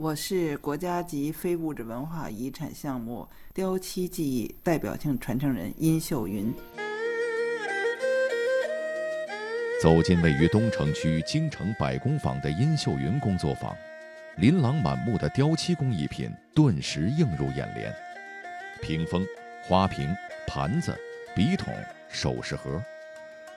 [0.00, 6.54] 我是国家级非物质文化遗产项目雕漆技艺代表性传承人殷秀云。
[9.82, 13.76] 走进位于东城区京城百工坊的殷秀云工作坊，
[14.36, 17.92] 琳琅满目的雕漆工艺品顿时映入眼帘。
[18.80, 19.26] 屏风、
[19.64, 20.14] 花瓶、
[20.46, 20.96] 盘子、
[21.34, 21.74] 笔筒、
[22.08, 22.80] 首饰盒，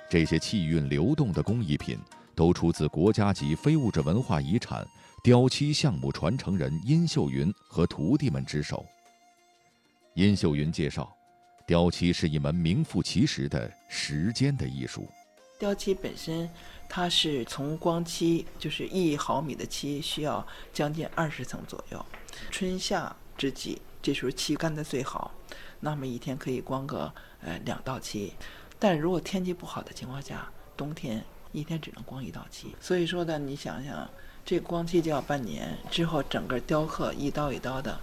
[0.09, 1.99] 这些气韵流动的工艺品，
[2.35, 4.87] 都出自国家级非物质文化遗产。
[5.23, 8.83] 雕漆项目传承人殷秀云和徒弟们之手。
[10.15, 11.15] 殷秀云介绍，
[11.67, 15.07] 雕漆是一门名副其实的时间的艺术。
[15.59, 16.49] 雕漆本身，
[16.89, 22.03] 它是从光漆，就是一毫米的漆需要将近二十层左右。
[22.49, 25.31] 春夏之际，这时候漆干的最好，
[25.79, 28.33] 那么一天可以光个呃两道漆。
[28.79, 32.75] 但如果天气不好的情况下，冬天一天只能光一道漆。
[32.79, 34.09] 所以说呢，你想想。
[34.43, 37.95] 这光漆就要半年，之后整个雕刻一刀一刀的，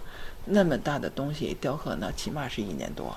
[0.45, 3.13] 那么大的东西雕刻呢，起码是一年多。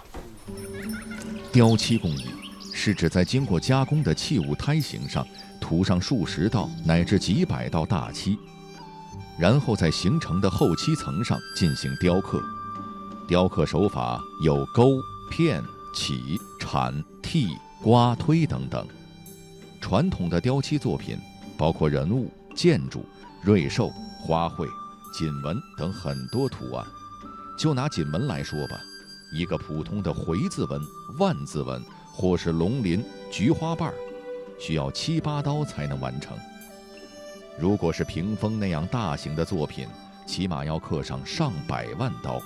[1.53, 2.27] 雕漆工艺
[2.75, 5.25] 是指在经过加工的器物胎形上
[5.60, 8.36] 涂上数十道乃至几百道大漆，
[9.38, 12.42] 然后在形成的后漆层上进行雕刻。
[13.28, 15.62] 雕刻手法有勾、片、
[15.94, 18.84] 起、铲、剔、刮、推等等。
[19.83, 21.19] 传统的雕漆作品
[21.58, 22.30] 包括人物。
[22.55, 23.02] 建筑、
[23.42, 23.88] 瑞兽、
[24.20, 24.69] 花卉、
[25.11, 26.86] 锦纹等很多图案。
[27.58, 28.78] 就拿锦纹来说吧，
[29.34, 30.78] 一个普通的回字纹、
[31.19, 33.94] 万字纹，或是龙鳞、菊花瓣儿，
[34.60, 36.36] 需要七八刀才能完成。
[37.58, 39.88] 如果是屏风那样大型的作品，
[40.27, 42.38] 起码要刻上上百万刀，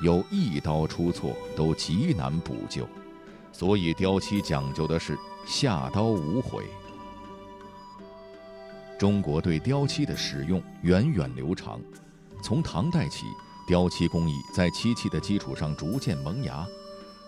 [0.00, 2.88] 有一刀出错都极难补救。
[3.52, 6.64] 所以雕漆讲究的是下刀无悔。
[8.98, 11.80] 中国对雕漆的使用源远流长，
[12.42, 13.26] 从唐代起，
[13.66, 16.66] 雕漆工艺在漆器的基础上逐渐萌芽。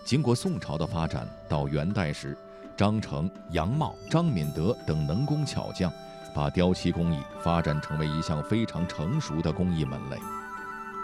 [0.05, 2.37] 经过宋朝的发展，到元代时，
[2.77, 5.91] 张成、杨茂、张敏德等能工巧匠，
[6.33, 10.17] 把雕漆工艺发展成为一项非常成熟的工艺门类。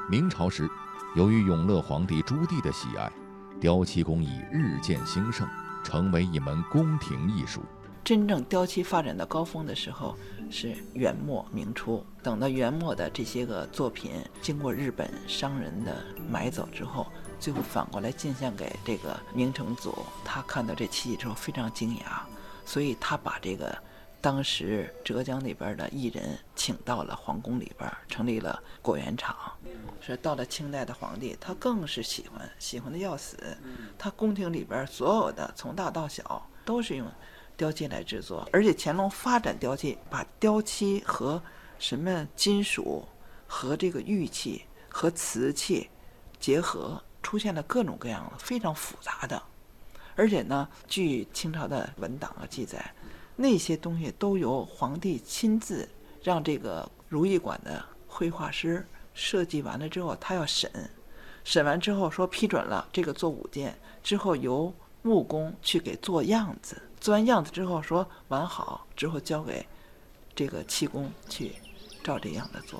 [0.09, 0.69] 明朝时，
[1.15, 3.11] 由于永乐皇帝朱棣的喜爱，
[3.61, 5.47] 雕漆工艺日渐兴盛，
[5.83, 7.61] 成为一门宫廷艺术。
[8.03, 10.17] 真正雕漆发展到高峰的时候
[10.49, 17.05] 是元末明初，等到元末的这些个作品经过日本商人的买走之后，
[17.39, 19.95] 最后反过来进献给这个明成祖，
[20.25, 22.21] 他看到这漆器之后非常惊讶，
[22.65, 23.77] 所以他把这个
[24.21, 29.35] 当时浙江那边的艺人请到了皇宫里边，成立了果园厂。
[29.99, 33.35] 说到了清代的皇帝，他更是喜欢，喜欢的要死，
[33.97, 37.07] 他宫廷里边所有的从大到小都是用。
[37.57, 41.39] 雕漆来制作，而且乾隆发展雕漆，把雕漆和
[41.77, 43.07] 什么金属、
[43.45, 45.87] 和这个玉器、和瓷器
[46.39, 49.39] 结合，出现了各种各样的非常复杂的。
[50.15, 52.91] 而且呢，据清朝的文档啊记载，
[53.41, 55.89] 那些东西都由皇帝亲自
[56.21, 58.85] 让这个如意馆的绘画师
[59.15, 60.71] 设计完了之后，他要审，
[61.43, 64.71] 审完之后说批准了，这个做五件之后，由
[65.01, 66.79] 木工去给做样子。
[66.99, 69.65] 做完样子之后，说完好之后交给
[70.35, 71.53] 这个漆工去
[72.03, 72.79] 照这样的做。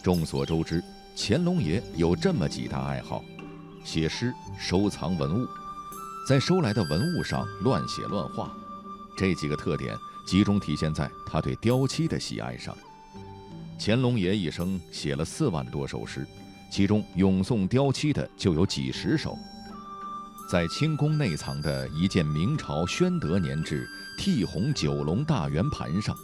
[0.00, 0.80] 众所周知，
[1.16, 3.24] 乾隆爷有这么几大爱好：
[3.84, 5.48] 写诗、收藏文物，
[6.28, 8.56] 在收来的文物上乱写乱画。
[9.16, 9.96] 这几个特点
[10.26, 12.76] 集中体现在他对雕漆的喜爱上。
[13.78, 16.26] 乾隆爷一生写了四万多首诗，
[16.70, 19.36] 其中咏颂雕漆的就有几十首。
[20.48, 26.14] 在清宫内藏的一件明朝宣德年制剔红九龙大圆盘上，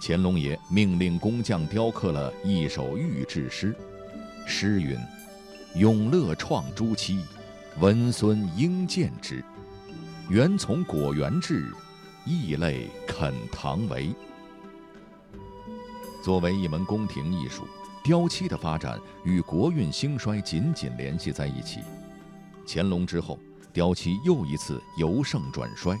[0.00, 3.76] 乾隆爷命令工匠雕刻了一首御制诗。
[4.46, 4.98] 诗云
[5.76, 7.20] ：“永乐创朱漆，
[7.78, 9.44] 文孙应见之。
[10.30, 11.70] 原从果园制，
[12.26, 14.14] 异类肯唐为。”
[16.22, 17.66] 作为一门宫廷艺术，
[18.04, 21.80] 雕漆的发展与国运兴衰紧紧联系在一起。
[22.66, 23.38] 乾隆之后。
[23.72, 25.94] 雕漆又一次由盛转衰，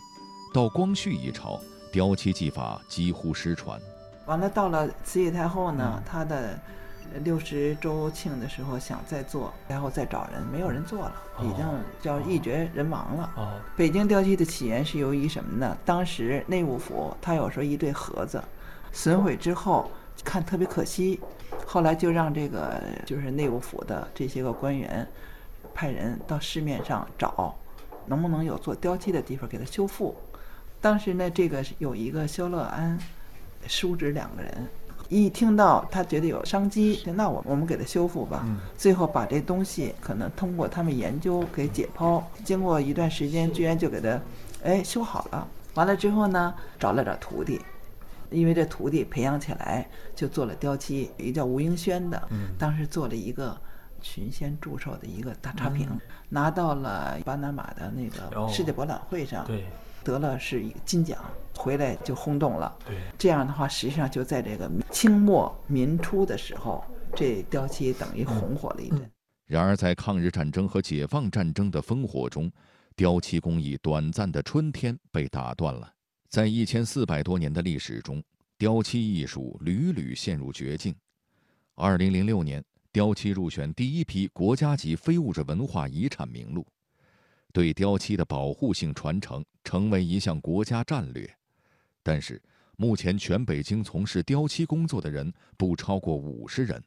[0.54, 1.60] 到光绪一朝，
[1.92, 3.78] 雕漆技法几乎失传。
[4.24, 6.58] 完了，到了慈禧太后呢，她的
[7.24, 11.66] 六十周庆的时候想再做，然后再找人，没有人做了，已经
[12.00, 13.62] 叫一绝人亡了。
[13.76, 15.76] 北京雕漆的起源是由于什么呢？
[15.84, 18.42] 当时内务府他有时候一对盒子
[18.92, 19.90] 损毁之后，
[20.24, 21.20] 看特别可惜，
[21.66, 25.06] 后来就让这个就是内务府的这些个官员
[25.74, 27.54] 派人到市面上找。
[28.08, 30.14] 能不能有做雕漆的地方给它修复？
[30.80, 32.96] 当时呢，这个有一个肖乐安、
[33.66, 34.68] 叔侄两个人，
[35.08, 38.42] 一听到他觉得有商机，那我我们给他修复吧。
[38.46, 38.58] 嗯。
[38.76, 44.20] 最后把这东西可能通过他们研究给解剖，经过一段时间，居然就给他
[44.64, 45.46] 哎修好了。
[45.74, 47.60] 完了之后呢，找了点徒弟，
[48.30, 52.48] 因为这徒弟培养起来，就做了雕漆，一个叫吴英轩的，嗯。
[52.58, 53.56] 当时做了一个
[54.00, 55.88] 群仙祝寿的一个大茶瓶，
[56.28, 58.06] 拿到了巴拿马的那
[58.38, 58.46] 哦。
[58.46, 59.64] 个世界博览会上，对
[60.06, 61.18] 得了是一个金奖，
[61.56, 62.78] 回来就轰动了。
[62.86, 66.84] 对，这样的话，实际上就在这个清末民初的时候，
[67.16, 69.10] 这雕漆等于红火了一阵。
[69.46, 72.48] 然而，在抗日战争和解放战争的烽火中，
[72.94, 75.92] 雕漆工艺短暂的春天被打断了。
[76.28, 78.22] 在一千四百多年的历史中，
[78.56, 80.94] 雕漆艺术屡屡陷入绝境。
[81.74, 86.64] 二零零六年，雕漆入选第一批国家级非物质文化遗产名录，
[87.56, 91.26] 对雕漆的保护性传承成为一项国家战略。
[92.02, 92.38] 但是，
[92.76, 96.84] 目前全北京从事雕漆工作的人不超过五十人。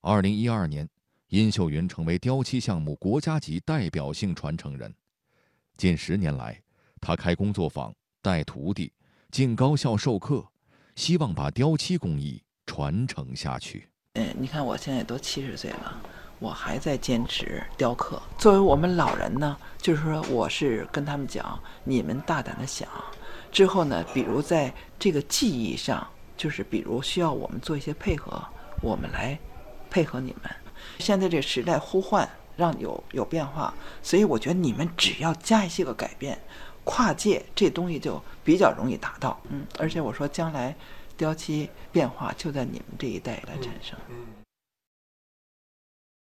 [0.00, 0.88] 二零一二年，
[1.28, 4.92] 殷秀云成为雕漆项目国家级代表性传承人。
[5.76, 6.60] 近十年来，
[7.00, 8.92] 他开工作坊、带徒弟、
[9.30, 10.44] 进高校授课，
[10.96, 13.88] 希望把雕漆工艺传承下去。
[14.14, 16.02] 嗯，你看我现在都七十岁了，
[16.38, 18.20] 我还在坚持雕刻。
[18.38, 22.88] 作为我们老人呢，就是说我是跟他们讲，你们大胆的想。
[23.50, 28.42] 之后呢，比如在这个技艺上，就是比如需要我们做一些配合，
[28.82, 29.38] 我们来
[29.88, 30.50] 配合你们。
[30.98, 33.72] 现在这个时代呼唤，让有有变化，
[34.02, 36.38] 所以我觉得你们只要加一些个改变，
[36.82, 39.40] 跨界这东西就比较容易达到。
[39.48, 40.74] 嗯，而且我说将来
[41.16, 43.96] 雕漆变化就在你们这一代来产生。
[44.08, 44.43] 嗯。